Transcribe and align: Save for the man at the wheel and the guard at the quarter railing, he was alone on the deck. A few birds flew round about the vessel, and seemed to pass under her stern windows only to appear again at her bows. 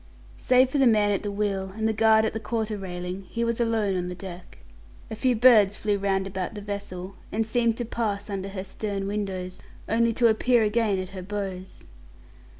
Save 0.37 0.71
for 0.71 0.79
the 0.79 0.87
man 0.87 1.11
at 1.11 1.21
the 1.21 1.31
wheel 1.31 1.71
and 1.77 1.87
the 1.87 1.93
guard 1.93 2.25
at 2.25 2.33
the 2.33 2.39
quarter 2.39 2.75
railing, 2.75 3.21
he 3.29 3.43
was 3.43 3.61
alone 3.61 3.95
on 3.95 4.07
the 4.07 4.15
deck. 4.15 4.57
A 5.11 5.15
few 5.15 5.35
birds 5.35 5.77
flew 5.77 5.99
round 5.99 6.25
about 6.25 6.55
the 6.55 6.61
vessel, 6.61 7.17
and 7.31 7.45
seemed 7.45 7.77
to 7.77 7.85
pass 7.85 8.27
under 8.27 8.49
her 8.49 8.63
stern 8.63 9.05
windows 9.05 9.61
only 9.87 10.11
to 10.13 10.27
appear 10.27 10.63
again 10.63 10.97
at 10.97 11.09
her 11.09 11.21
bows. 11.21 11.83